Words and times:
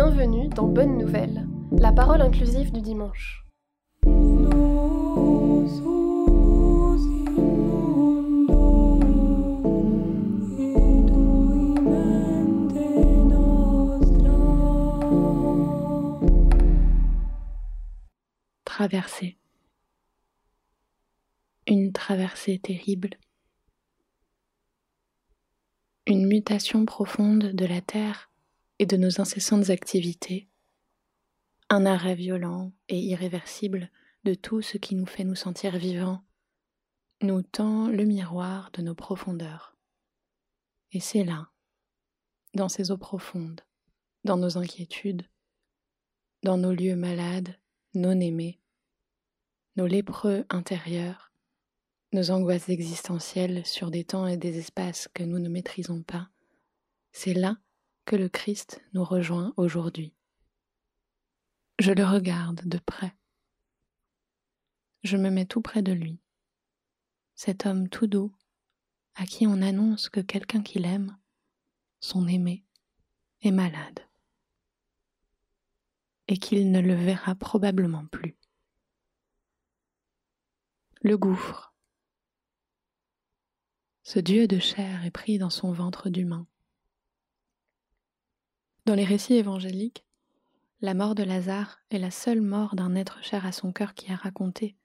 Bienvenue 0.00 0.48
dans 0.50 0.68
Bonne 0.68 0.96
Nouvelle, 0.96 1.44
la 1.72 1.90
parole 1.90 2.22
inclusive 2.22 2.70
du 2.70 2.80
dimanche. 2.80 3.44
Traversée. 18.64 19.36
Une 21.66 21.92
traversée 21.92 22.60
terrible. 22.60 23.10
Une 26.06 26.28
mutation 26.28 26.84
profonde 26.84 27.50
de 27.52 27.66
la 27.66 27.80
Terre 27.80 28.30
et 28.78 28.86
de 28.86 28.96
nos 28.96 29.20
incessantes 29.20 29.70
activités. 29.70 30.48
Un 31.70 31.86
arrêt 31.86 32.14
violent 32.14 32.72
et 32.88 32.98
irréversible 32.98 33.90
de 34.24 34.34
tout 34.34 34.62
ce 34.62 34.78
qui 34.78 34.94
nous 34.94 35.06
fait 35.06 35.24
nous 35.24 35.34
sentir 35.34 35.76
vivants, 35.78 36.22
nous 37.20 37.42
tend 37.42 37.88
le 37.88 38.04
miroir 38.04 38.70
de 38.72 38.82
nos 38.82 38.94
profondeurs. 38.94 39.76
Et 40.92 41.00
c'est 41.00 41.24
là, 41.24 41.48
dans 42.54 42.68
ces 42.68 42.90
eaux 42.90 42.98
profondes, 42.98 43.60
dans 44.24 44.36
nos 44.36 44.58
inquiétudes, 44.58 45.26
dans 46.42 46.56
nos 46.56 46.72
lieux 46.72 46.96
malades, 46.96 47.58
non 47.94 48.18
aimés, 48.20 48.60
nos 49.76 49.86
lépreux 49.86 50.44
intérieurs, 50.48 51.32
nos 52.12 52.30
angoisses 52.30 52.68
existentielles 52.68 53.66
sur 53.66 53.90
des 53.90 54.04
temps 54.04 54.26
et 54.26 54.36
des 54.36 54.58
espaces 54.58 55.08
que 55.12 55.24
nous 55.24 55.38
ne 55.38 55.48
maîtrisons 55.48 56.02
pas, 56.02 56.28
c'est 57.12 57.34
là 57.34 57.58
que 58.08 58.16
le 58.16 58.30
Christ 58.30 58.80
nous 58.94 59.04
rejoint 59.04 59.52
aujourd'hui. 59.58 60.14
Je 61.78 61.92
le 61.92 62.06
regarde 62.06 62.66
de 62.66 62.78
près. 62.78 63.14
Je 65.02 65.18
me 65.18 65.28
mets 65.28 65.44
tout 65.44 65.60
près 65.60 65.82
de 65.82 65.92
lui. 65.92 66.18
Cet 67.34 67.66
homme 67.66 67.90
tout 67.90 68.06
doux, 68.06 68.34
à 69.14 69.26
qui 69.26 69.46
on 69.46 69.60
annonce 69.60 70.08
que 70.08 70.20
quelqu'un 70.20 70.62
qu'il 70.62 70.86
aime, 70.86 71.18
son 72.00 72.26
aimé, 72.26 72.64
est 73.42 73.50
malade, 73.50 74.00
et 76.28 76.38
qu'il 76.38 76.70
ne 76.70 76.80
le 76.80 76.94
verra 76.94 77.34
probablement 77.34 78.06
plus. 78.06 78.38
Le 81.02 81.18
gouffre, 81.18 81.74
ce 84.02 84.18
Dieu 84.18 84.48
de 84.48 84.58
chair 84.58 85.04
est 85.04 85.10
pris 85.10 85.36
dans 85.36 85.50
son 85.50 85.72
ventre 85.72 86.08
d'humain. 86.08 86.46
Dans 88.88 88.94
les 88.94 89.04
récits 89.04 89.34
évangéliques, 89.34 90.06
la 90.80 90.94
mort 90.94 91.14
de 91.14 91.22
Lazare 91.22 91.78
est 91.90 91.98
la 91.98 92.10
seule 92.10 92.40
mort 92.40 92.74
d'un 92.74 92.94
être 92.94 93.22
cher 93.22 93.44
à 93.44 93.52
son 93.52 93.70
cœur 93.70 93.92
qui 93.92 94.10
a 94.10 94.16
raconté. 94.16 94.78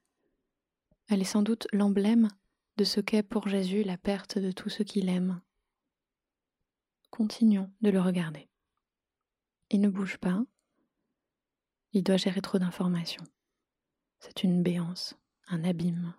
Elle 1.08 1.22
est 1.22 1.24
sans 1.24 1.42
doute 1.42 1.70
l'emblème 1.72 2.28
de 2.76 2.84
ce 2.84 3.00
qu'est 3.00 3.24
pour 3.24 3.48
Jésus 3.48 3.84
la 3.84 3.98
perte 3.98 4.38
de 4.38 4.52
tout 4.52 4.68
ce 4.68 4.84
qu'il 4.84 5.08
aime. 5.08 5.40
Continuons 7.12 7.72
de 7.80 7.92
le 7.92 8.02
regarder. 8.02 8.50
Il 9.70 9.80
ne 9.80 9.88
bouge 9.88 10.18
pas. 10.18 10.44
Il 11.94 12.04
doit 12.04 12.18
gérer 12.18 12.42
trop 12.42 12.60
d'informations. 12.60 13.24
C'est 14.20 14.44
une 14.44 14.64
béance, 14.64 15.16
un 15.48 15.64
abîme. 15.64 16.14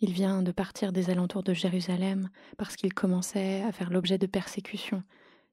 Il 0.00 0.12
vient 0.12 0.42
de 0.42 0.52
partir 0.52 0.94
des 0.94 1.10
alentours 1.10 1.42
de 1.42 1.52
Jérusalem 1.52 2.30
parce 2.56 2.74
qu'il 2.74 2.94
commençait 2.94 3.60
à 3.64 3.72
faire 3.72 3.90
l'objet 3.90 4.16
de 4.16 4.26
persécutions. 4.26 5.04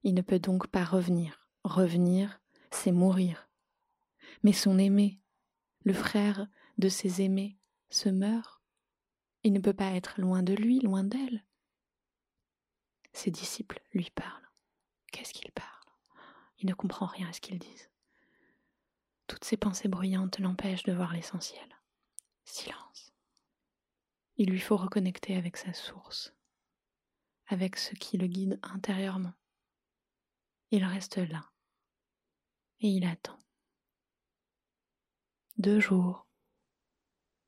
Il 0.05 0.13
ne 0.13 0.21
peut 0.21 0.37
donc 0.37 0.67
pas 0.67 0.85
revenir. 0.85 1.49
Revenir, 1.63 2.39
c'est 2.69 2.91
mourir. 2.91 3.49
Mais 4.43 4.53
son 4.53 4.77
aimé, 4.77 5.19
le 5.83 5.93
frère 5.93 6.47
de 6.77 6.89
ses 6.89 7.23
aimés, 7.23 7.57
se 7.89 8.09
meurt. 8.09 8.61
Il 9.41 9.51
ne 9.51 9.59
peut 9.59 9.73
pas 9.73 9.93
être 9.93 10.21
loin 10.21 10.43
de 10.43 10.53
lui, 10.53 10.79
loin 10.79 11.03
d'elle. 11.03 11.43
Ses 13.13 13.31
disciples 13.31 13.81
lui 13.93 14.11
parlent. 14.11 14.47
Qu'est-ce 15.11 15.33
qu'ils 15.33 15.51
parlent? 15.51 15.69
Il 16.59 16.67
ne 16.67 16.75
comprend 16.75 17.07
rien 17.07 17.27
à 17.29 17.33
ce 17.33 17.41
qu'ils 17.41 17.57
disent. 17.57 17.89
Toutes 19.25 19.43
ces 19.43 19.57
pensées 19.57 19.87
bruyantes 19.87 20.37
l'empêchent 20.37 20.83
de 20.83 20.93
voir 20.93 21.13
l'essentiel. 21.13 21.67
Silence. 22.43 23.11
Il 24.37 24.51
lui 24.51 24.59
faut 24.59 24.77
reconnecter 24.77 25.35
avec 25.35 25.57
sa 25.57 25.73
source, 25.73 26.35
avec 27.47 27.75
ce 27.77 27.95
qui 27.95 28.19
le 28.19 28.27
guide 28.27 28.59
intérieurement. 28.61 29.33
Il 30.71 30.83
reste 30.83 31.17
là 31.17 31.43
et 32.79 32.87
il 32.87 33.05
attend. 33.05 33.37
Deux 35.57 35.79
jours, 35.79 36.27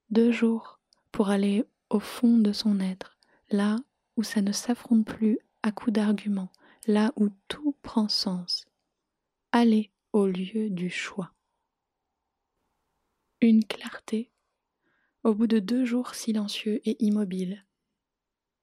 deux 0.09 0.31
jours 0.31 0.79
pour 1.11 1.29
aller 1.29 1.65
au 1.89 1.99
fond 1.99 2.37
de 2.37 2.53
son 2.53 2.79
être, 2.79 3.17
là 3.49 3.77
où 4.15 4.23
ça 4.23 4.41
ne 4.41 4.51
s'affronte 4.51 5.05
plus 5.05 5.39
à 5.63 5.71
coups 5.71 5.93
d'arguments, 5.93 6.51
là 6.85 7.11
où 7.17 7.29
tout 7.47 7.75
prend 7.81 8.07
sens. 8.07 8.65
Aller 9.51 9.91
au 10.13 10.27
lieu 10.27 10.69
du 10.69 10.89
choix. 10.89 11.33
Une 13.41 13.65
clarté 13.65 14.31
au 15.23 15.33
bout 15.33 15.47
de 15.47 15.59
deux 15.59 15.83
jours 15.83 16.15
silencieux 16.15 16.79
et 16.85 17.03
immobiles. 17.03 17.65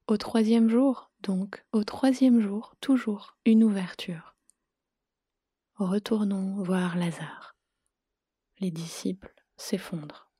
Au 0.06 0.16
troisième 0.16 0.68
jour, 0.68 1.10
donc, 1.20 1.64
au 1.72 1.84
troisième 1.84 2.40
jour, 2.40 2.74
toujours 2.80 3.36
une 3.44 3.64
ouverture. 3.64 4.33
Retournons 5.84 6.62
voir 6.62 6.96
Lazare. 6.96 7.58
Les 8.58 8.70
disciples 8.70 9.34
s'effondrent. 9.58 10.32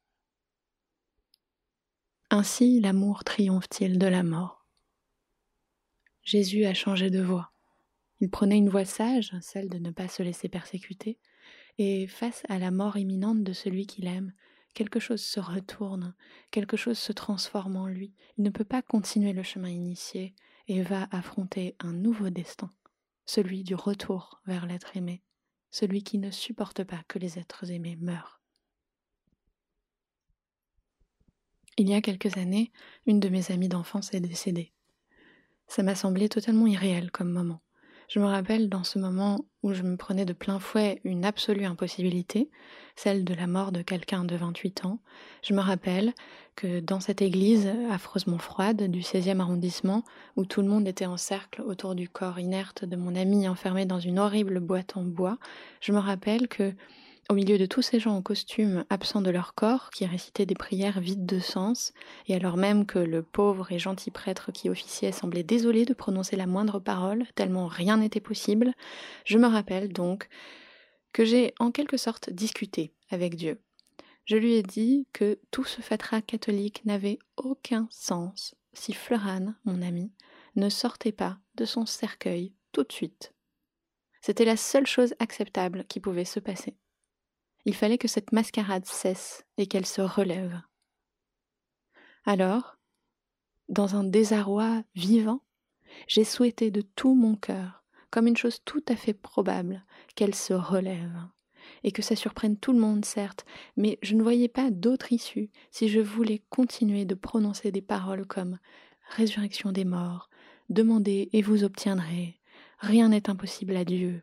Ainsi 2.30 2.80
l'amour 2.80 3.24
triomphe-t-il 3.24 3.98
de 3.98 4.06
la 4.06 4.22
mort? 4.22 4.66
Jésus 6.22 6.64
a 6.64 6.72
changé 6.72 7.10
de 7.10 7.20
voix. 7.20 7.52
Il 8.20 8.30
prenait 8.30 8.56
une 8.56 8.70
voie 8.70 8.86
sage, 8.86 9.32
celle 9.42 9.68
de 9.68 9.76
ne 9.76 9.90
pas 9.90 10.08
se 10.08 10.22
laisser 10.22 10.48
persécuter, 10.48 11.18
et 11.76 12.06
face 12.06 12.42
à 12.48 12.58
la 12.58 12.70
mort 12.70 12.96
imminente 12.96 13.44
de 13.44 13.52
celui 13.52 13.86
qu'il 13.86 14.06
aime, 14.06 14.32
quelque 14.72 14.98
chose 14.98 15.22
se 15.22 15.40
retourne, 15.40 16.14
quelque 16.52 16.78
chose 16.78 16.98
se 16.98 17.12
transforme 17.12 17.76
en 17.76 17.86
lui. 17.86 18.14
Il 18.38 18.44
ne 18.44 18.50
peut 18.50 18.64
pas 18.64 18.80
continuer 18.80 19.34
le 19.34 19.42
chemin 19.42 19.68
initié 19.68 20.34
et 20.68 20.80
va 20.80 21.06
affronter 21.10 21.76
un 21.80 21.92
nouveau 21.92 22.30
destin, 22.30 22.72
celui 23.26 23.62
du 23.62 23.74
retour 23.74 24.40
vers 24.46 24.64
l'être 24.64 24.96
aimé, 24.96 25.22
celui 25.74 26.04
qui 26.04 26.18
ne 26.18 26.30
supporte 26.30 26.84
pas 26.84 27.02
que 27.08 27.18
les 27.18 27.36
êtres 27.36 27.72
aimés 27.72 27.96
meurent. 27.96 28.40
Il 31.76 31.88
y 31.88 31.94
a 31.94 32.00
quelques 32.00 32.36
années, 32.36 32.70
une 33.06 33.18
de 33.18 33.28
mes 33.28 33.50
amies 33.50 33.68
d'enfance 33.68 34.14
est 34.14 34.20
décédée. 34.20 34.72
Ça 35.66 35.82
m'a 35.82 35.96
semblé 35.96 36.28
totalement 36.28 36.68
irréel 36.68 37.10
comme 37.10 37.32
moment. 37.32 37.60
Je 38.08 38.20
me 38.20 38.26
rappelle 38.26 38.68
dans 38.68 38.84
ce 38.84 38.98
moment 38.98 39.44
où 39.62 39.72
je 39.72 39.82
me 39.82 39.96
prenais 39.96 40.24
de 40.24 40.34
plein 40.34 40.58
fouet 40.58 41.00
une 41.04 41.24
absolue 41.24 41.64
impossibilité, 41.64 42.50
celle 42.96 43.24
de 43.24 43.34
la 43.34 43.46
mort 43.46 43.72
de 43.72 43.82
quelqu'un 43.82 44.24
de 44.24 44.36
28 44.36 44.84
ans. 44.84 44.98
Je 45.42 45.54
me 45.54 45.60
rappelle 45.60 46.12
que 46.54 46.80
dans 46.80 47.00
cette 47.00 47.22
église 47.22 47.72
affreusement 47.90 48.38
froide 48.38 48.90
du 48.90 49.00
16e 49.00 49.40
arrondissement, 49.40 50.04
où 50.36 50.44
tout 50.44 50.60
le 50.60 50.68
monde 50.68 50.86
était 50.86 51.06
en 51.06 51.16
cercle 51.16 51.62
autour 51.62 51.94
du 51.94 52.08
corps 52.08 52.38
inerte 52.38 52.84
de 52.84 52.96
mon 52.96 53.16
ami 53.16 53.48
enfermé 53.48 53.86
dans 53.86 54.00
une 54.00 54.18
horrible 54.18 54.60
boîte 54.60 54.96
en 54.96 55.02
bois, 55.02 55.38
je 55.80 55.92
me 55.92 55.98
rappelle 55.98 56.46
que 56.46 56.74
au 57.30 57.34
milieu 57.34 57.58
de 57.58 57.66
tous 57.66 57.82
ces 57.82 57.98
gens 57.98 58.16
en 58.16 58.22
costume 58.22 58.84
absents 58.90 59.22
de 59.22 59.30
leur 59.30 59.54
corps, 59.54 59.90
qui 59.90 60.06
récitaient 60.06 60.46
des 60.46 60.54
prières 60.54 61.00
vides 61.00 61.26
de 61.26 61.38
sens, 61.38 61.92
et 62.26 62.34
alors 62.34 62.56
même 62.56 62.86
que 62.86 62.98
le 62.98 63.22
pauvre 63.22 63.72
et 63.72 63.78
gentil 63.78 64.10
prêtre 64.10 64.52
qui 64.52 64.68
officiait 64.68 65.12
semblait 65.12 65.42
désolé 65.42 65.84
de 65.84 65.94
prononcer 65.94 66.36
la 66.36 66.46
moindre 66.46 66.80
parole, 66.80 67.24
tellement 67.34 67.66
rien 67.66 67.96
n'était 67.96 68.20
possible, 68.20 68.72
je 69.24 69.38
me 69.38 69.46
rappelle 69.46 69.92
donc 69.92 70.28
que 71.12 71.24
j'ai 71.24 71.54
en 71.58 71.70
quelque 71.70 71.96
sorte 71.96 72.30
discuté 72.30 72.92
avec 73.10 73.36
Dieu. 73.36 73.60
Je 74.24 74.36
lui 74.36 74.54
ai 74.54 74.62
dit 74.62 75.06
que 75.12 75.38
tout 75.50 75.64
ce 75.64 75.82
fatras 75.82 76.22
catholique 76.22 76.84
n'avait 76.84 77.18
aucun 77.36 77.86
sens 77.90 78.54
si 78.74 78.92
Fleurane, 78.92 79.56
mon 79.64 79.82
ami, 79.82 80.12
ne 80.56 80.68
sortait 80.68 81.12
pas 81.12 81.38
de 81.54 81.64
son 81.64 81.86
cercueil 81.86 82.52
tout 82.72 82.82
de 82.82 82.92
suite. 82.92 83.32
C'était 84.20 84.44
la 84.44 84.56
seule 84.56 84.86
chose 84.86 85.14
acceptable 85.18 85.84
qui 85.88 86.00
pouvait 86.00 86.24
se 86.24 86.40
passer. 86.40 86.76
Il 87.64 87.74
fallait 87.74 87.98
que 87.98 88.08
cette 88.08 88.32
mascarade 88.32 88.86
cesse 88.86 89.44
et 89.56 89.66
qu'elle 89.66 89.86
se 89.86 90.02
relève. 90.02 90.60
Alors, 92.24 92.76
dans 93.68 93.96
un 93.96 94.04
désarroi 94.04 94.82
vivant, 94.94 95.42
j'ai 96.06 96.24
souhaité 96.24 96.70
de 96.70 96.82
tout 96.82 97.14
mon 97.14 97.36
cœur, 97.36 97.84
comme 98.10 98.26
une 98.26 98.36
chose 98.36 98.60
tout 98.64 98.84
à 98.88 98.96
fait 98.96 99.14
probable, 99.14 99.84
qu'elle 100.14 100.34
se 100.34 100.52
relève, 100.52 101.16
et 101.82 101.92
que 101.92 102.02
ça 102.02 102.16
surprenne 102.16 102.58
tout 102.58 102.72
le 102.72 102.78
monde, 102.78 103.04
certes, 103.04 103.44
mais 103.76 103.98
je 104.02 104.14
ne 104.14 104.22
voyais 104.22 104.48
pas 104.48 104.70
d'autre 104.70 105.12
issue 105.12 105.50
si 105.70 105.88
je 105.88 106.00
voulais 106.00 106.42
continuer 106.50 107.04
de 107.04 107.14
prononcer 107.14 107.72
des 107.72 107.82
paroles 107.82 108.26
comme 108.26 108.58
résurrection 109.10 109.72
des 109.72 109.84
morts, 109.84 110.30
demandez 110.68 111.28
et 111.32 111.42
vous 111.42 111.64
obtiendrez, 111.64 112.40
rien 112.78 113.08
n'est 113.08 113.28
impossible 113.30 113.76
à 113.76 113.84
Dieu. 113.84 114.22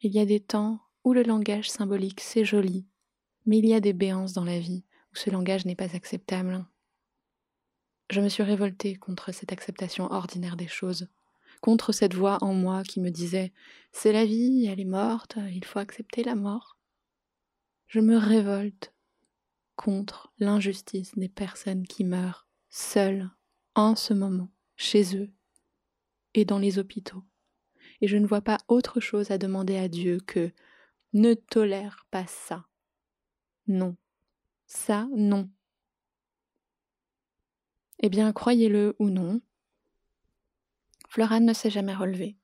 Il 0.00 0.12
y 0.12 0.20
a 0.20 0.26
des 0.26 0.40
temps 0.40 0.80
où 1.04 1.12
le 1.12 1.22
langage 1.22 1.70
symbolique 1.70 2.20
c'est 2.20 2.44
joli, 2.44 2.86
mais 3.46 3.58
il 3.58 3.66
y 3.66 3.74
a 3.74 3.80
des 3.80 3.92
béances 3.92 4.32
dans 4.32 4.44
la 4.44 4.58
vie 4.58 4.84
où 5.12 5.16
ce 5.16 5.30
langage 5.30 5.64
n'est 5.64 5.76
pas 5.76 5.96
acceptable. 5.96 6.64
Je 8.10 8.20
me 8.20 8.28
suis 8.28 8.42
révoltée 8.42 8.96
contre 8.96 9.32
cette 9.32 9.52
acceptation 9.52 10.10
ordinaire 10.10 10.56
des 10.56 10.68
choses, 10.68 11.08
contre 11.60 11.92
cette 11.92 12.14
voix 12.14 12.38
en 12.42 12.54
moi 12.54 12.82
qui 12.82 13.00
me 13.00 13.10
disait 13.10 13.52
C'est 13.92 14.12
la 14.12 14.24
vie, 14.24 14.66
elle 14.66 14.80
est 14.80 14.84
morte, 14.84 15.38
il 15.52 15.64
faut 15.64 15.78
accepter 15.78 16.24
la 16.24 16.34
mort. 16.34 16.76
Je 17.86 18.00
me 18.00 18.16
révolte 18.16 18.92
contre 19.76 20.32
l'injustice 20.38 21.16
des 21.16 21.28
personnes 21.28 21.86
qui 21.86 22.04
meurent 22.04 22.46
seules 22.68 23.30
en 23.74 23.96
ce 23.96 24.12
moment, 24.14 24.48
chez 24.76 25.16
eux 25.16 25.30
et 26.34 26.44
dans 26.44 26.58
les 26.58 26.78
hôpitaux. 26.78 27.24
Et 28.00 28.08
je 28.08 28.16
ne 28.16 28.26
vois 28.26 28.40
pas 28.40 28.58
autre 28.68 29.00
chose 29.00 29.30
à 29.30 29.38
demander 29.38 29.76
à 29.76 29.88
Dieu 29.88 30.20
que 30.26 30.52
ne 31.12 31.34
tolère 31.34 32.06
pas 32.10 32.26
ça. 32.26 32.66
Non. 33.66 33.96
Ça, 34.66 35.08
non. 35.14 35.50
Eh 38.00 38.08
bien, 38.08 38.32
croyez-le 38.32 38.96
ou 38.98 39.10
non, 39.10 39.40
Florane 41.10 41.44
ne 41.44 41.52
s'est 41.52 41.70
jamais 41.70 41.94
relevée. 41.94 42.36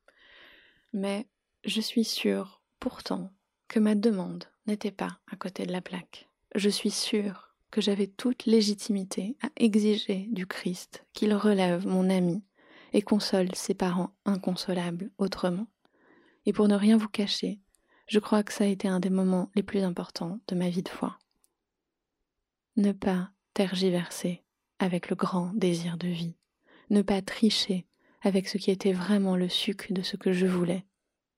Mais 0.93 1.29
je 1.65 1.81
suis 1.81 2.05
sûre, 2.05 2.63
pourtant, 2.81 3.33
que 3.69 3.79
ma 3.79 3.95
demande 3.95 4.45
n'était 4.67 4.91
pas 4.91 5.21
à 5.31 5.37
côté 5.37 5.65
de 5.67 5.73
la 5.73 5.81
plaque. 5.81 6.29
Je 6.57 6.69
suis 6.69 6.91
sûre 6.91 7.55
que 7.71 7.81
j'avais 7.81 8.09
toute 8.09 8.47
légitimité 8.47 9.37
à 9.41 9.51
exiger 9.57 10.27
du 10.31 10.47
Christ 10.47 11.07
qu'il 11.13 11.33
relève 11.33 11.87
mon 11.87 12.11
ami 12.11 12.43
et 12.93 13.03
console 13.03 13.55
ses 13.55 13.75
parents 13.75 14.17
inconsolables 14.25 15.11
autrement. 15.19 15.69
Et 16.45 16.53
pour 16.53 16.67
ne 16.67 16.75
rien 16.75 16.97
vous 16.97 17.09
cacher, 17.09 17.61
je 18.07 18.19
crois 18.19 18.43
que 18.43 18.53
ça 18.53 18.65
a 18.65 18.69
été 18.69 18.89
un 18.89 19.01
des 19.01 19.11
moments 19.11 19.51
les 19.55 19.63
plus 19.63 19.83
importants 19.83 20.39
de 20.49 20.55
ma 20.55 20.69
vie 20.69 20.83
de 20.83 20.89
foi. 20.89 21.19
Ne 22.77 22.93
pas 22.93 23.31
tergiverser 23.55 24.43
avec 24.79 25.09
le 25.11 25.17
grand 25.17 25.53
désir 25.55 25.97
de 25.97 26.09
vie, 26.09 26.37
ne 26.91 27.03
pas 27.03 27.23
tricher 27.23 27.87
avec 28.23 28.49
ce 28.49 28.59
qui 28.59 28.71
était 28.71 28.93
vraiment 28.93 29.37
le 29.37 29.49
suc 29.49 29.93
de 29.93 30.03
ce 30.03 30.17
que 30.17 30.33
je 30.33 30.47
voulais, 30.47 30.85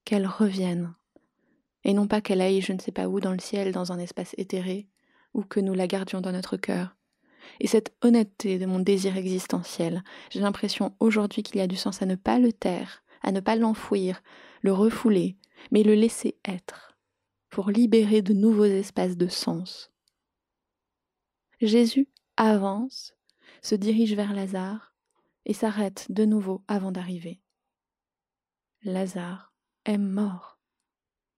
qu'elle 0.05 0.27
revienne, 0.27 0.95
et 1.85 1.95
non 1.95 2.07
pas 2.07 2.21
qu'elle 2.21 2.41
aille 2.41 2.61
je 2.61 2.73
ne 2.73 2.81
sais 2.81 2.93
pas 2.93 3.09
où 3.09 3.21
dans 3.21 3.33
le 3.33 3.39
ciel, 3.39 3.73
dans 3.73 3.93
un 3.93 3.99
espace 3.99 4.35
éthéré, 4.37 4.89
ou 5.35 5.43
que 5.43 5.61
nous 5.61 5.75
la 5.75 5.87
gardions 5.87 6.21
dans 6.21 6.33
notre 6.33 6.57
cœur. 6.57 6.97
Et 7.61 7.67
cette 7.67 7.95
honnêteté 8.03 8.59
de 8.59 8.67
mon 8.67 8.79
désir 8.79 9.17
existentiel, 9.17 10.03
j'ai 10.31 10.41
l'impression 10.41 10.95
aujourd'hui 11.01 11.43
qu'il 11.43 11.57
y 11.57 11.61
a 11.61 11.67
du 11.67 11.77
sens 11.77 12.03
à 12.03 12.07
ne 12.07 12.15
pas 12.15 12.39
le 12.39 12.53
taire, 12.53 13.03
à 13.23 13.33
ne 13.33 13.41
pas 13.41 13.57
l'enfouir, 13.57 14.23
le 14.63 14.73
refouler, 14.73 15.37
mais 15.71 15.83
le 15.83 15.95
laisser 15.95 16.39
être, 16.45 16.99
pour 17.51 17.71
libérer 17.71 18.23
de 18.23 18.33
nouveaux 18.33 18.65
espaces 18.65 19.17
de 19.17 19.29
sens. 19.29 19.91
Jésus 21.61 22.09
avance, 22.37 23.15
se 23.63 23.75
dirige 23.75 24.15
vers 24.15 24.33
Lazare 24.33 24.95
et 25.45 25.53
s'arrête 25.53 26.07
de 26.11 26.25
nouveau 26.25 26.63
avant 26.69 26.93
d'arriver. 26.93 27.41
Lazare 28.83 29.53
est 29.85 29.99
mort. 29.99 30.59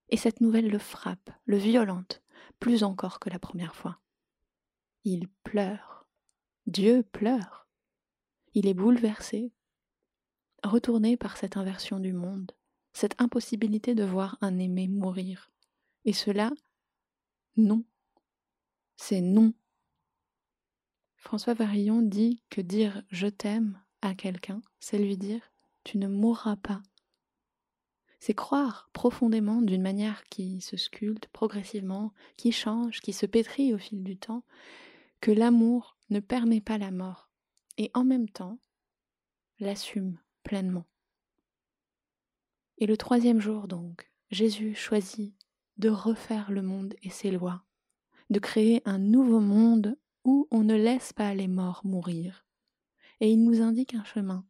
Et 0.09 0.17
cette 0.17 0.41
nouvelle 0.41 0.69
le 0.69 0.77
frappe, 0.77 1.31
le 1.45 1.57
violente, 1.57 2.21
plus 2.59 2.83
encore 2.83 3.19
que 3.19 3.29
la 3.29 3.39
première 3.39 3.75
fois. 3.75 3.99
Il 5.03 5.27
pleure. 5.43 6.05
Dieu 6.67 7.03
pleure. 7.03 7.67
Il 8.53 8.67
est 8.67 8.73
bouleversé, 8.73 9.51
retourné 10.63 11.17
par 11.17 11.37
cette 11.37 11.57
inversion 11.57 11.99
du 11.99 12.13
monde, 12.13 12.51
cette 12.93 13.19
impossibilité 13.21 13.95
de 13.95 14.03
voir 14.03 14.37
un 14.41 14.57
aimé 14.59 14.87
mourir. 14.87 15.51
Et 16.05 16.13
cela, 16.13 16.51
non. 17.57 17.83
C'est 18.97 19.21
non. 19.21 19.53
François 21.15 21.53
Varillon 21.53 22.01
dit 22.01 22.41
que 22.49 22.61
dire 22.61 23.03
je 23.09 23.27
t'aime 23.27 23.79
à 24.01 24.15
quelqu'un, 24.15 24.61
c'est 24.79 24.97
lui 24.97 25.17
dire 25.17 25.41
tu 25.83 25.97
ne 25.97 26.07
mourras 26.07 26.55
pas. 26.55 26.81
C'est 28.19 28.35
croire 28.35 28.89
profondément 28.93 29.61
d'une 29.61 29.81
manière 29.81 30.23
qui 30.25 30.61
se 30.61 30.77
sculpte 30.77 31.27
progressivement, 31.27 32.13
qui 32.37 32.51
change, 32.51 33.01
qui 33.01 33.13
se 33.13 33.25
pétrit 33.25 33.73
au 33.73 33.79
fil 33.79 34.03
du 34.03 34.15
temps, 34.15 34.43
que 35.21 35.31
l'amour 35.31 35.97
ne 36.11 36.19
permet 36.19 36.61
pas 36.61 36.77
la 36.77 36.91
mort, 36.91 37.29
et 37.77 37.89
en 37.95 38.03
même 38.03 38.29
temps 38.29 38.59
l'assume 39.59 40.19
pleinement. 40.43 40.85
Et 42.81 42.87
le 42.87 42.97
troisième 42.97 43.39
jour 43.39 43.67
donc, 43.67 44.11
Jésus 44.31 44.73
choisit 44.73 45.35
de 45.77 45.89
refaire 45.89 46.49
le 46.49 46.63
monde 46.63 46.95
et 47.03 47.11
ses 47.11 47.29
lois, 47.29 47.63
de 48.31 48.39
créer 48.39 48.81
un 48.85 48.97
nouveau 48.97 49.39
monde 49.39 49.99
où 50.25 50.47
on 50.49 50.63
ne 50.63 50.73
laisse 50.73 51.13
pas 51.13 51.35
les 51.35 51.47
morts 51.47 51.81
mourir, 51.83 52.43
et 53.19 53.29
il 53.29 53.43
nous 53.43 53.61
indique 53.61 53.93
un 53.93 54.03
chemin, 54.03 54.43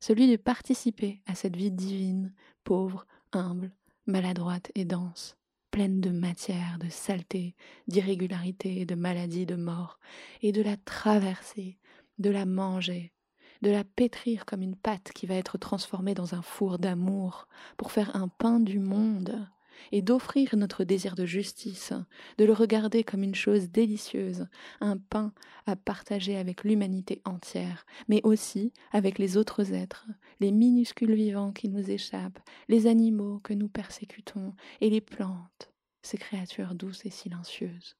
celui 0.00 0.28
de 0.28 0.34
participer 0.34 1.22
à 1.26 1.36
cette 1.36 1.54
vie 1.54 1.70
divine, 1.70 2.34
pauvre, 2.64 3.06
humble, 3.30 3.72
maladroite 4.04 4.72
et 4.74 4.84
dense, 4.84 5.36
pleine 5.70 6.00
de 6.00 6.10
matière, 6.10 6.76
de 6.80 6.88
saleté, 6.88 7.54
d'irrégularité, 7.86 8.84
de 8.84 8.96
maladie, 8.96 9.46
de 9.46 9.54
mort, 9.54 10.00
et 10.42 10.50
de 10.50 10.60
la 10.60 10.76
traverser, 10.76 11.78
de 12.18 12.30
la 12.30 12.46
manger, 12.46 13.12
de 13.62 13.70
la 13.70 13.84
pétrir 13.84 14.44
comme 14.46 14.62
une 14.62 14.76
pâte 14.76 15.12
qui 15.14 15.26
va 15.26 15.34
être 15.34 15.58
transformée 15.58 16.14
dans 16.14 16.34
un 16.34 16.42
four 16.42 16.78
d'amour 16.78 17.48
pour 17.76 17.92
faire 17.92 18.14
un 18.16 18.28
pain 18.28 18.60
du 18.60 18.78
monde, 18.78 19.46
et 19.92 20.02
d'offrir 20.02 20.56
notre 20.56 20.84
désir 20.84 21.14
de 21.14 21.24
justice, 21.24 21.92
de 22.38 22.44
le 22.44 22.52
regarder 22.52 23.04
comme 23.04 23.22
une 23.22 23.34
chose 23.34 23.70
délicieuse, 23.70 24.46
un 24.80 24.96
pain 24.96 25.32
à 25.66 25.76
partager 25.76 26.36
avec 26.36 26.64
l'humanité 26.64 27.20
entière, 27.24 27.86
mais 28.08 28.20
aussi 28.24 28.72
avec 28.92 29.18
les 29.18 29.36
autres 29.36 29.72
êtres, 29.72 30.06
les 30.40 30.52
minuscules 30.52 31.14
vivants 31.14 31.52
qui 31.52 31.68
nous 31.68 31.90
échappent, 31.90 32.40
les 32.68 32.86
animaux 32.86 33.40
que 33.42 33.54
nous 33.54 33.68
persécutons, 33.68 34.54
et 34.80 34.90
les 34.90 35.00
plantes, 35.00 35.72
ces 36.02 36.18
créatures 36.18 36.74
douces 36.74 37.04
et 37.06 37.10
silencieuses. 37.10 37.96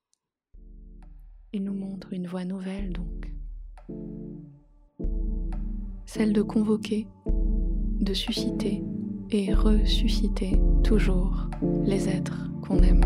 Il 1.52 1.64
nous 1.64 1.74
montre 1.74 2.12
une 2.12 2.28
voie 2.28 2.44
nouvelle 2.44 2.92
donc, 2.92 3.30
celle 6.12 6.32
de 6.32 6.42
convoquer, 6.42 7.06
de 8.00 8.14
susciter 8.14 8.82
et 9.30 9.54
ressusciter 9.54 10.58
toujours 10.82 11.48
les 11.84 12.08
êtres 12.08 12.50
qu'on 12.62 12.78
aime. 12.78 13.04